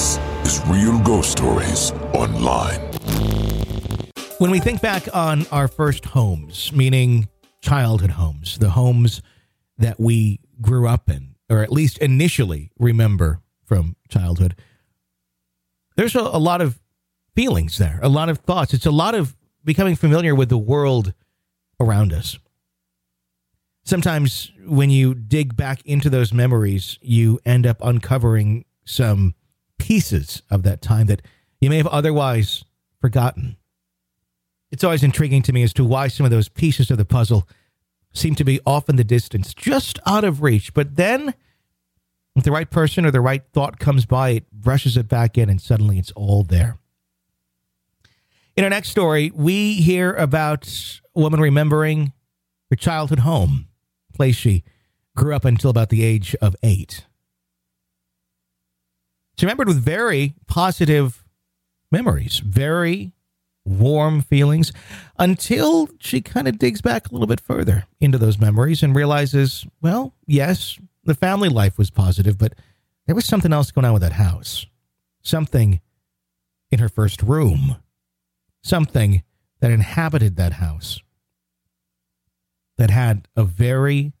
[0.00, 2.80] This is Real Ghost Stories Online.
[4.38, 7.28] When we think back on our first homes, meaning
[7.60, 9.20] childhood homes, the homes
[9.76, 14.56] that we grew up in, or at least initially remember from childhood,
[15.96, 16.80] there's a, a lot of
[17.34, 18.72] feelings there, a lot of thoughts.
[18.72, 19.36] It's a lot of
[19.66, 21.12] becoming familiar with the world
[21.78, 22.38] around us.
[23.84, 29.34] Sometimes when you dig back into those memories, you end up uncovering some
[29.80, 31.22] pieces of that time that
[31.60, 32.64] you may have otherwise
[33.00, 33.56] forgotten.
[34.70, 37.48] It's always intriguing to me as to why some of those pieces of the puzzle
[38.12, 40.74] seem to be off in the distance, just out of reach.
[40.74, 41.34] But then,
[42.36, 45.48] if the right person or the right thought comes by, it brushes it back in,
[45.48, 46.78] and suddenly it's all there.
[48.56, 50.68] In our next story, we hear about
[51.16, 52.12] a woman remembering
[52.68, 53.68] her childhood home,
[54.12, 54.64] place she
[55.16, 57.06] grew up until about the age of eight.
[59.40, 61.24] She remembered with very positive
[61.90, 63.14] memories, very
[63.64, 64.70] warm feelings,
[65.18, 69.64] until she kind of digs back a little bit further into those memories and realizes,
[69.80, 72.52] well, yes, the family life was positive, but
[73.06, 74.66] there was something else going on with that house.
[75.22, 75.80] Something
[76.70, 77.76] in her first room.
[78.62, 79.22] Something
[79.60, 81.00] that inhabited that house
[82.76, 84.12] that had a very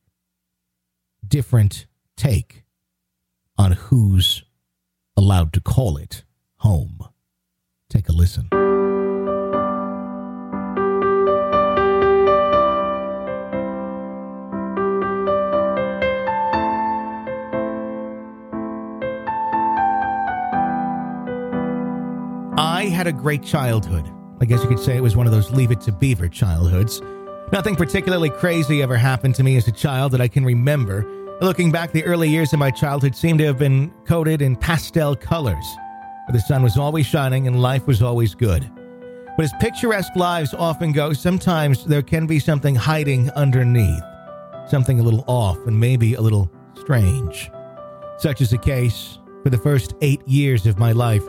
[1.28, 1.84] different
[2.16, 2.64] take
[3.58, 4.44] on who's
[5.20, 6.24] allowed to call it
[6.56, 6.98] home.
[7.90, 8.48] Take a listen.
[22.56, 24.10] I had a great childhood.
[24.40, 27.02] I guess you could say it was one of those leave it to beaver childhoods.
[27.52, 31.19] Nothing particularly crazy ever happened to me as a child that I can remember.
[31.40, 35.16] Looking back, the early years of my childhood seem to have been coated in pastel
[35.16, 35.64] colors,
[36.30, 38.70] the sun was always shining and life was always good.
[39.38, 44.02] But as picturesque lives often go, sometimes there can be something hiding underneath,
[44.68, 47.50] something a little off and maybe a little strange.
[48.18, 51.24] Such is the case for the first eight years of my life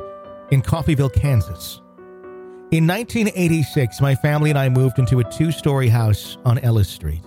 [0.51, 1.81] in Coffeyville, Kansas.
[2.72, 7.23] In 1986, my family and I moved into a two story house on Ellis Street.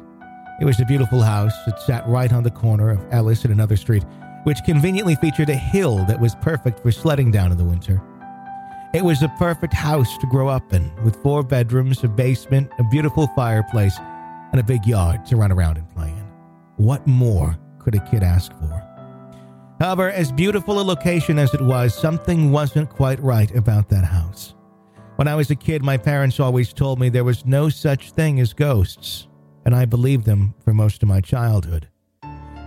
[0.61, 1.53] It was a beautiful house.
[1.67, 4.05] It sat right on the corner of Ellis and another street,
[4.45, 8.01] which conveniently featured a hill that was perfect for sledding down in the winter.
[8.95, 12.85] It was a perfect house to grow up in, with four bedrooms, a basement, a
[12.85, 13.99] beautiful fireplace,
[14.53, 16.25] and a big yard to run around and play in.
[16.77, 18.83] What more could a kid ask for?
[19.81, 24.55] However, as beautiful a location as it was, something wasn't quite right about that house.
[25.17, 28.39] When I was a kid, my parents always told me there was no such thing
[28.39, 29.27] as ghosts
[29.65, 31.89] and I believed them for most of my childhood.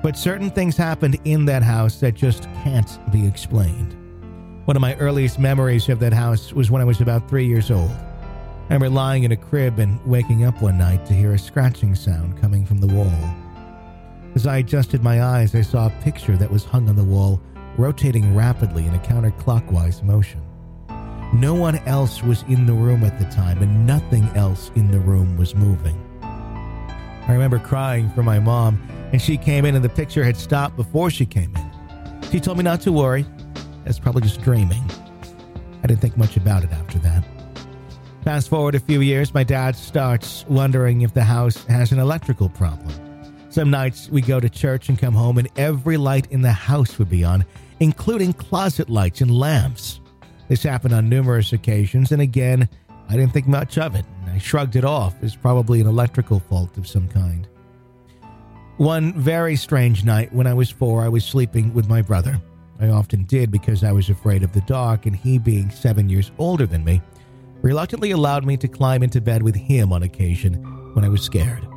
[0.04, 3.96] But certain things happened in that house that just can't be explained.
[4.66, 7.72] One of my earliest memories of that house was when I was about three years
[7.72, 7.90] old.
[7.90, 11.96] I remember lying in a crib and waking up one night to hear a scratching
[11.96, 13.36] sound coming from the wall.
[14.36, 17.42] As I adjusted my eyes, I saw a picture that was hung on the wall,
[17.78, 20.42] rotating rapidly in a counterclockwise motion.
[21.34, 25.00] No one else was in the room at the time, and nothing else in the
[25.00, 26.07] room was moving.
[27.28, 30.78] I remember crying for my mom, and she came in, and the picture had stopped
[30.78, 32.32] before she came in.
[32.32, 33.26] She told me not to worry.
[33.84, 34.84] That's probably just dreaming.
[35.84, 37.24] I didn't think much about it after that.
[38.24, 42.50] Fast forward a few years, my dad starts wondering if the house has an electrical
[42.50, 42.94] problem.
[43.50, 46.98] Some nights we go to church and come home, and every light in the house
[47.00, 47.46] would be on,
[47.80, 50.00] including closet lights and lamps.
[50.48, 52.70] This happened on numerous occasions, and again,
[53.10, 54.06] I didn't think much of it.
[54.38, 57.48] I shrugged it off as probably an electrical fault of some kind.
[58.78, 62.40] One very strange night when I was four, I was sleeping with my brother.
[62.80, 66.30] I often did because I was afraid of the dark, and he, being seven years
[66.38, 67.02] older than me,
[67.64, 70.54] reluctantly allowed me to climb into bed with him on occasion
[70.94, 71.68] when I was scared.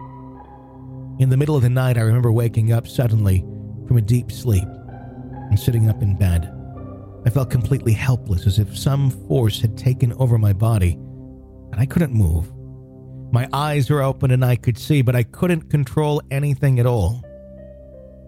[1.19, 3.41] In the middle of the night, I remember waking up suddenly
[3.89, 4.69] from a deep sleep
[5.49, 6.53] and sitting up in bed.
[7.25, 10.99] I felt completely helpless as if some force had taken over my body
[11.73, 12.53] and I couldn't move.
[13.33, 17.23] My eyes were open and I could see, but I couldn't control anything at all.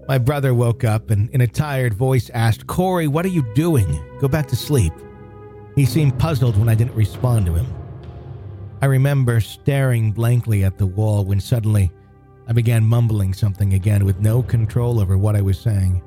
[0.08, 4.04] My brother woke up and, in a tired voice, asked, Corey, what are you doing?
[4.20, 4.92] Go back to sleep.
[5.74, 7.66] He seemed puzzled when I didn't respond to him.
[8.80, 11.90] I remember staring blankly at the wall when suddenly
[12.48, 16.02] I began mumbling something again with no control over what I was saying.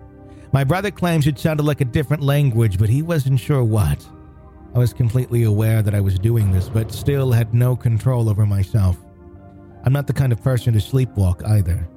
[0.51, 4.05] My brother claims it sounded like a different language, but he wasn't sure what.
[4.75, 8.45] I was completely aware that I was doing this, but still had no control over
[8.45, 8.97] myself.
[9.85, 11.87] I'm not the kind of person to sleepwalk either.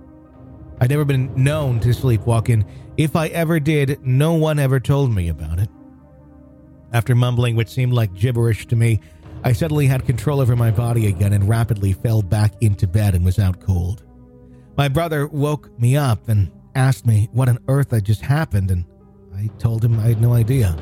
[0.80, 2.64] I'd never been known to sleepwalk, and
[2.96, 5.68] if I ever did, no one ever told me about it.
[6.92, 9.00] After mumbling what seemed like gibberish to me,
[9.42, 13.24] I suddenly had control over my body again and rapidly fell back into bed and
[13.24, 14.04] was out cold.
[14.76, 18.84] My brother woke me up and asked me what on earth had just happened, and
[19.34, 20.76] I told him I had no idea,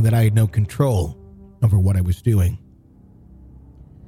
[0.00, 1.18] that I had no control
[1.62, 2.58] over what I was doing.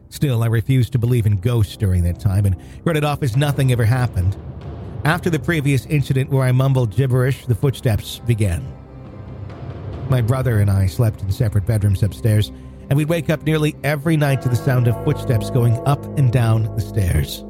[0.09, 3.37] Still, I refused to believe in ghosts during that time and wrote it off as
[3.37, 4.37] nothing ever happened.
[5.05, 8.65] After the previous incident where I mumbled gibberish, the footsteps began.
[10.09, 12.51] My brother and I slept in separate bedrooms upstairs,
[12.89, 16.33] and we'd wake up nearly every night to the sound of footsteps going up and
[16.33, 17.45] down the stairs.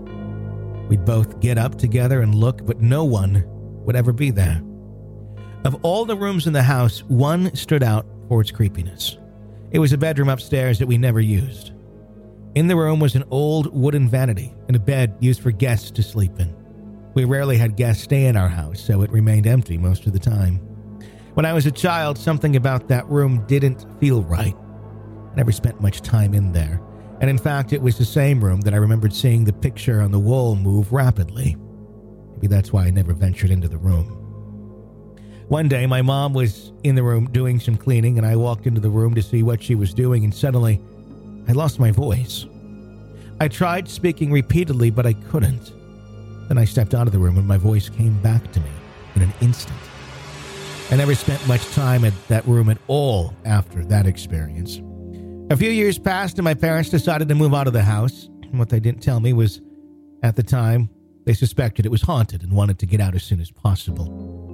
[0.88, 3.44] We'd both get up together and look, but no one
[3.84, 4.62] would ever be there.
[5.64, 9.18] Of all the rooms in the house, one stood out for its creepiness.
[9.70, 11.72] It was a bedroom upstairs that we never used.
[12.54, 16.02] In the room was an old wooden vanity and a bed used for guests to
[16.02, 16.54] sleep in.
[17.14, 20.18] We rarely had guests stay in our house, so it remained empty most of the
[20.18, 20.56] time.
[21.34, 24.54] When I was a child, something about that room didn't feel right.
[25.32, 26.80] I never spent much time in there,
[27.20, 30.12] and in fact, it was the same room that I remembered seeing the picture on
[30.12, 31.56] the wall move rapidly.
[32.34, 34.23] Maybe that's why I never ventured into the room.
[35.48, 38.80] One day, my mom was in the room doing some cleaning, and I walked into
[38.80, 40.80] the room to see what she was doing, and suddenly,
[41.46, 42.46] I lost my voice.
[43.40, 45.72] I tried speaking repeatedly, but I couldn't.
[46.48, 48.70] Then I stepped out of the room, and my voice came back to me
[49.16, 49.78] in an instant.
[50.90, 54.80] I never spent much time at that room at all after that experience.
[55.50, 58.30] A few years passed, and my parents decided to move out of the house.
[58.42, 59.60] And What they didn't tell me was,
[60.22, 60.88] at the time,
[61.26, 64.53] they suspected it was haunted and wanted to get out as soon as possible.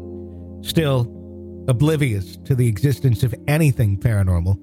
[0.63, 4.61] Still, oblivious to the existence of anything paranormal,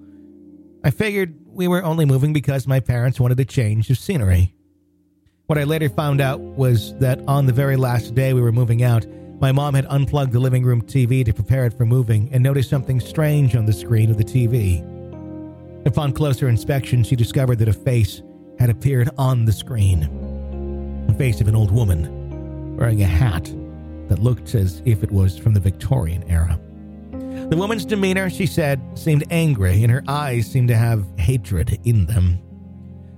[0.83, 4.53] I figured we were only moving because my parents wanted a change of scenery.
[5.47, 8.83] What I later found out was that on the very last day we were moving
[8.83, 9.05] out,
[9.39, 12.69] my mom had unplugged the living room TV to prepare it for moving and noticed
[12.69, 14.85] something strange on the screen of the TV.
[15.85, 18.21] Upon closer inspection, she discovered that a face
[18.59, 21.05] had appeared on the screen.
[21.07, 23.47] The face of an old woman wearing a hat
[24.07, 26.59] that looked as if it was from the Victorian era.
[27.49, 32.05] The woman's demeanor, she said, seemed angry, and her eyes seemed to have hatred in
[32.05, 32.39] them.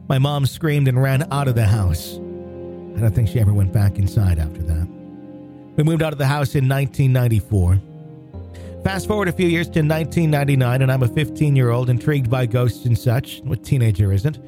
[0.07, 2.15] My mom screamed and ran out of the house.
[2.15, 4.87] I don't think she ever went back inside after that.
[5.77, 7.79] We moved out of the house in 1994.
[8.83, 12.45] Fast forward a few years to 1999, and I'm a 15 year old intrigued by
[12.45, 13.41] ghosts and such.
[13.41, 14.39] What teenager isn't?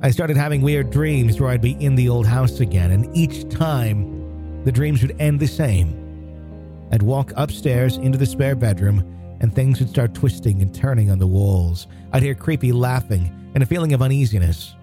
[0.00, 3.48] I started having weird dreams where I'd be in the old house again, and each
[3.48, 4.17] time
[4.64, 6.88] the dreams would end the same.
[6.92, 9.04] I'd walk upstairs into the spare bedroom,
[9.40, 11.86] and things would start twisting and turning on the walls.
[12.12, 14.74] I'd hear creepy laughing and a feeling of uneasiness.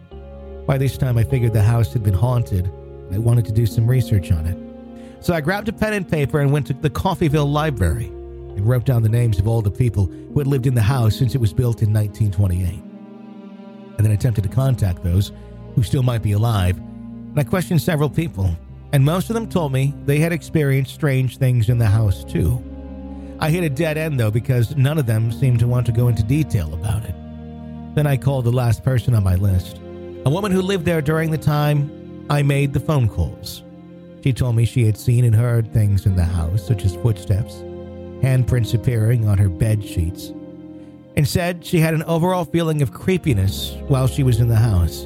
[0.65, 2.71] By this time, I figured the house had been haunted.
[3.11, 4.57] I wanted to do some research on it.
[5.23, 8.85] So I grabbed a pen and paper and went to the Coffeyville Library and wrote
[8.85, 11.41] down the names of all the people who had lived in the house since it
[11.41, 12.83] was built in 1928.
[13.97, 15.31] And then attempted to contact those
[15.73, 16.77] who still might be alive.
[16.77, 18.55] And I questioned several people,
[18.95, 22.63] and most of them told me they had experienced strange things in the house too.
[23.41, 26.07] I hit a dead end though because none of them seemed to want to go
[26.07, 27.13] into detail about it.
[27.93, 29.81] Then I called the last person on my list,
[30.25, 33.63] a woman who lived there during the time I made the phone calls.
[34.23, 37.55] She told me she had seen and heard things in the house, such as footsteps,
[38.23, 40.29] handprints appearing on her bed sheets,
[41.17, 45.05] and said she had an overall feeling of creepiness while she was in the house.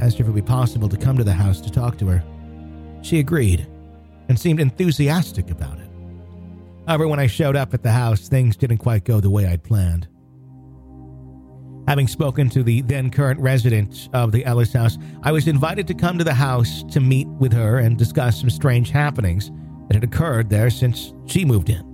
[0.00, 2.24] Asked if it would be possible to come to the house to talk to her.
[3.02, 3.66] She agreed
[4.28, 5.88] and seemed enthusiastic about it.
[6.86, 9.62] However, when I showed up at the house, things didn't quite go the way I'd
[9.62, 10.08] planned.
[11.88, 15.94] Having spoken to the then current resident of the Ellis house, I was invited to
[15.94, 19.50] come to the house to meet with her and discuss some strange happenings
[19.88, 21.84] that had occurred there since she moved in.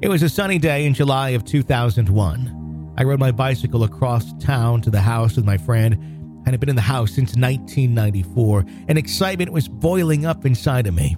[0.00, 2.94] It was a sunny day in July of 2001.
[2.96, 6.17] I rode my bicycle across town to the house with my friend
[6.48, 10.94] and had been in the house since 1994, and excitement was boiling up inside of
[10.94, 11.14] me.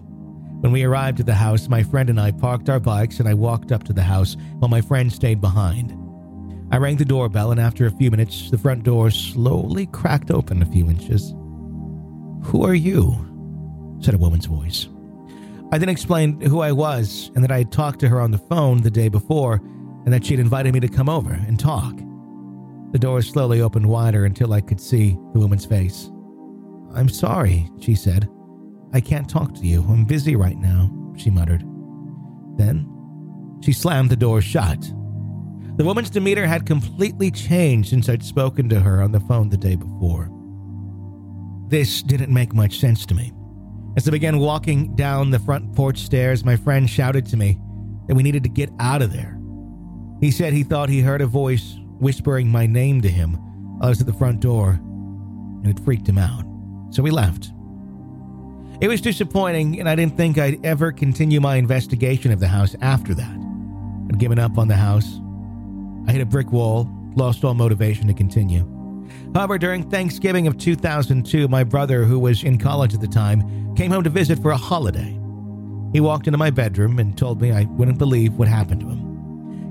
[0.59, 3.35] When we arrived at the house, my friend and I parked our bikes and I
[3.35, 5.97] walked up to the house while my friend stayed behind.
[6.73, 10.63] I rang the doorbell, and after a few minutes, the front door slowly cracked open
[10.63, 11.31] a few inches.
[12.47, 13.15] Who are you?
[14.01, 14.89] said a woman's voice.
[15.71, 18.39] I then explained who I was and that I had talked to her on the
[18.39, 19.61] phone the day before
[20.05, 21.95] and that she had invited me to come over and talk.
[22.93, 26.11] The door slowly opened wider until I could see the woman's face.
[26.95, 28.29] I'm sorry, she said.
[28.93, 29.83] I can't talk to you.
[29.85, 31.65] I'm busy right now, she muttered.
[32.57, 32.87] Then
[33.63, 34.93] she slammed the door shut
[35.81, 39.57] the woman's demeanor had completely changed since I'd spoken to her on the phone the
[39.57, 40.31] day before.
[41.69, 43.33] This didn't make much sense to me.
[43.97, 47.59] As I began walking down the front porch stairs, my friend shouted to me
[48.07, 49.41] that we needed to get out of there.
[50.21, 53.39] He said he thought he heard a voice whispering my name to him.
[53.81, 54.71] I was at the front door,
[55.63, 56.45] and it freaked him out.
[56.91, 57.53] So we left.
[58.81, 62.75] It was disappointing, and I didn't think I'd ever continue my investigation of the house
[62.81, 63.37] after that.
[64.09, 65.21] I'd given up on the house.
[66.09, 68.67] I hit a brick wall, lost all motivation to continue.
[69.35, 73.91] However, during Thanksgiving of 2002, my brother, who was in college at the time, came
[73.91, 75.17] home to visit for a holiday.
[75.93, 79.10] He walked into my bedroom and told me I wouldn't believe what happened to him.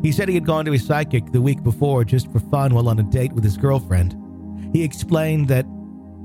[0.02, 2.88] He said he had gone to a psychic the week before just for fun while
[2.88, 4.16] on a date with his girlfriend.
[4.74, 5.66] He explained that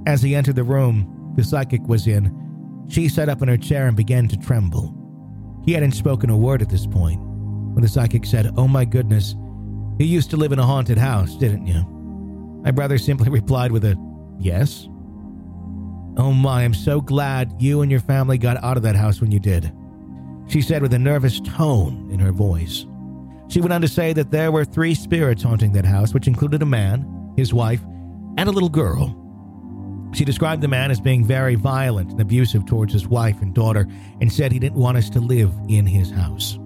[0.06, 2.32] as he entered the room the psychic was in,
[2.88, 4.94] she sat up in her chair and began to tremble.
[5.64, 9.34] He hadn't spoken a word at this point when the psychic said, Oh my goodness,
[9.98, 11.82] you used to live in a haunted house, didn't you?
[12.62, 13.96] My brother simply replied with a
[14.38, 14.88] yes.
[16.16, 19.32] Oh my, I'm so glad you and your family got out of that house when
[19.32, 19.72] you did,
[20.46, 22.86] she said with a nervous tone in her voice.
[23.48, 26.62] She went on to say that there were three spirits haunting that house, which included
[26.62, 27.82] a man, his wife,
[28.36, 29.20] and a little girl.
[30.14, 33.88] She described the man as being very violent and abusive towards his wife and daughter
[34.20, 36.58] and said he didn't want us to live in his house.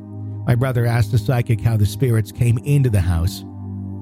[0.47, 3.41] My brother asked the psychic how the spirits came into the house,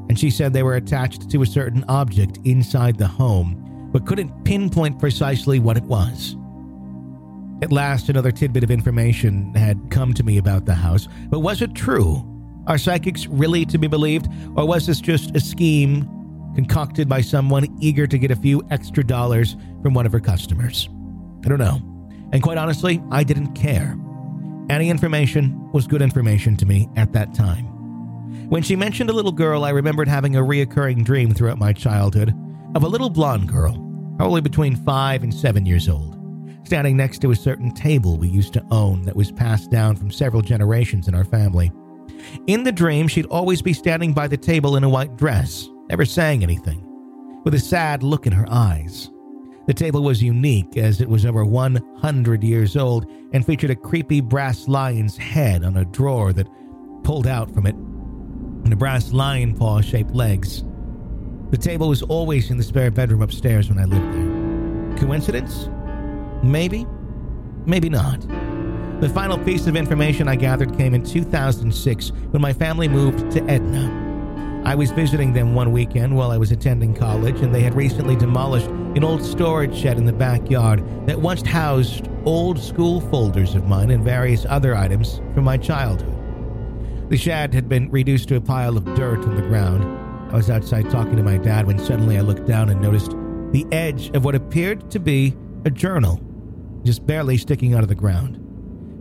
[0.09, 4.45] and she said they were attached to a certain object inside the home, but couldn't
[4.45, 6.37] pinpoint precisely what it was.
[7.63, 11.63] At last, another tidbit of information had come to me about the house, but was
[11.63, 12.36] it true?
[12.67, 16.09] Are psychics really to be believed, or was this just a scheme
[16.55, 20.89] concocted by someone eager to get a few extra dollars from one of her customers?
[21.45, 21.81] I don't know.
[22.33, 23.97] And quite honestly, I didn't care.
[24.69, 27.67] Any information was good information to me at that time.
[28.49, 32.35] When she mentioned a little girl, I remembered having a reoccurring dream throughout my childhood
[32.75, 33.75] of a little blonde girl,
[34.17, 36.19] probably between five and seven years old,
[36.65, 40.11] standing next to a certain table we used to own that was passed down from
[40.11, 41.71] several generations in our family.
[42.47, 46.05] In the dream, she'd always be standing by the table in a white dress, never
[46.05, 46.83] saying anything,
[47.45, 49.11] with a sad look in her eyes.
[49.67, 54.21] The table was unique as it was over 100 years old and featured a creepy
[54.21, 56.49] brass lion's head on a drawer that
[57.03, 60.65] pulled out from it, and a brass lion paw shaped legs.
[61.51, 64.99] The table was always in the spare bedroom upstairs when I lived there.
[64.99, 65.69] Coincidence?
[66.43, 66.87] Maybe.
[67.67, 68.25] Maybe not.
[69.01, 73.45] The final piece of information I gathered came in 2006 when my family moved to
[73.45, 74.63] Edna.
[74.65, 78.17] I was visiting them one weekend while I was attending college, and they had recently
[78.17, 83.69] demolished an old storage shed in the backyard that once housed old school folders of
[83.69, 87.11] mine and various other items from my childhood.
[87.11, 89.85] The shed had been reduced to a pile of dirt on the ground.
[90.33, 93.11] I was outside talking to my dad when suddenly I looked down and noticed
[93.53, 95.37] the edge of what appeared to be
[95.67, 96.19] a journal,
[96.83, 98.43] just barely sticking out of the ground.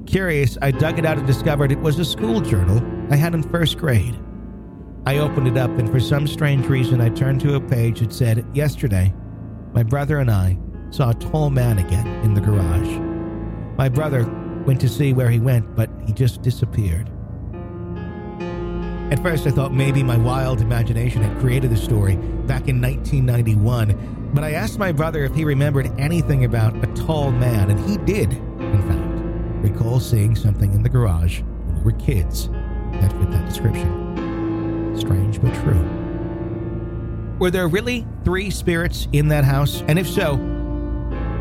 [0.06, 2.82] Curious, I dug it out and discovered it was a school journal
[3.12, 4.18] I had in first grade.
[5.08, 8.14] I opened it up, and for some strange reason, I turned to a page that
[8.14, 9.14] said, Yesterday,
[9.74, 10.58] my brother and I
[10.92, 12.98] saw a tall man again in the garage.
[13.78, 14.26] My brother
[14.66, 17.10] went to see where he went, but he just disappeared.
[19.12, 24.32] At first, I thought maybe my wild imagination had created the story back in 1991,
[24.34, 27.98] but I asked my brother if he remembered anything about a tall man, and he
[27.98, 28.42] did,
[29.70, 34.96] recall seeing something in the garage when we were kids that fit that description.
[34.98, 35.84] Strange but true.
[37.40, 39.82] Were there really three spirits in that house?
[39.88, 40.36] And if so,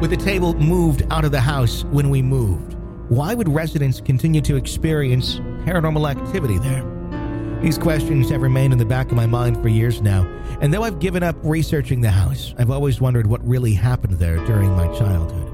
[0.01, 2.75] with the table moved out of the house when we moved,
[3.09, 6.91] why would residents continue to experience paranormal activity there?
[7.63, 10.27] These questions have remained in the back of my mind for years now,
[10.61, 14.37] and though I've given up researching the house, I've always wondered what really happened there
[14.47, 15.54] during my childhood.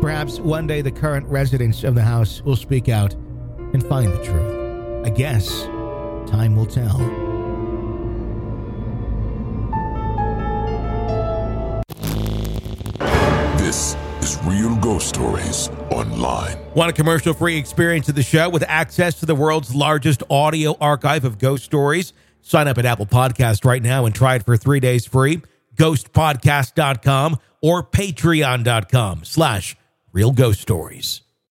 [0.00, 3.12] Perhaps one day the current residents of the house will speak out
[3.72, 5.06] and find the truth.
[5.06, 5.64] I guess
[6.30, 6.98] time will tell.
[13.58, 16.56] This is Real Ghost Stories Online.
[16.74, 20.76] Want a commercial free experience of the show with access to the world's largest audio
[20.80, 22.12] archive of ghost stories?
[22.42, 25.42] Sign up at Apple Podcast right now and try it for three days free.
[25.76, 29.76] Ghostpodcast.com or patreon.com slash
[30.12, 31.22] real ghost stories.